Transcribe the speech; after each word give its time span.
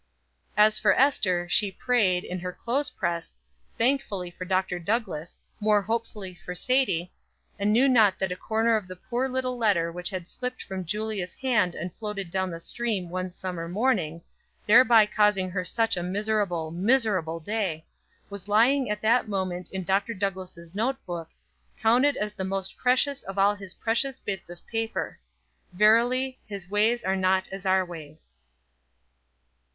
As 0.57 0.79
for 0.79 0.93
Ester, 0.95 1.47
she 1.47 1.71
prayed, 1.71 2.23
in 2.23 2.39
her 2.39 2.51
clothes 2.51 2.89
press, 2.89 3.37
thankfully 3.77 4.31
for 4.31 4.45
Dr. 4.45 4.79
Douglass, 4.79 5.39
more 5.59 5.83
hopefully 5.83 6.33
for 6.33 6.55
Sadie, 6.55 7.11
and 7.59 7.71
knew 7.71 7.87
not 7.87 8.17
that 8.17 8.31
a 8.31 8.35
corner 8.35 8.75
of 8.75 8.87
the 8.87 8.95
poor 8.95 9.29
little 9.29 9.57
letter 9.59 9.91
which 9.91 10.09
had 10.09 10.25
slipped 10.27 10.63
from 10.63 10.85
Julia's 10.85 11.35
hand 11.35 11.75
and 11.75 11.93
floated 11.93 12.31
down 12.31 12.49
the 12.49 12.59
stream 12.59 13.11
one 13.11 13.29
summer 13.29 13.69
morning, 13.69 14.23
thereby 14.65 15.05
causing 15.05 15.51
her 15.51 15.63
such 15.63 15.95
a 15.95 16.01
miserable, 16.01 16.71
miserable 16.71 17.39
day, 17.39 17.85
was 18.27 18.47
lying 18.47 18.89
at 18.89 19.01
that 19.01 19.27
moment 19.27 19.69
in 19.69 19.83
Dr. 19.83 20.15
Douglass' 20.15 20.73
note 20.73 20.97
book, 21.05 21.29
counted 21.79 22.17
as 22.17 22.33
the 22.33 22.43
most 22.43 22.75
precious 22.75 23.21
of 23.21 23.37
all 23.37 23.53
his 23.53 23.75
precious 23.75 24.17
bits 24.17 24.49
of 24.49 24.65
paper. 24.65 25.19
Verily 25.73 26.39
"His 26.47 26.71
ways 26.71 27.03
are 27.03 27.15
not 27.15 27.47
as 27.49 27.67
our 27.67 27.85
ways." 27.85 28.33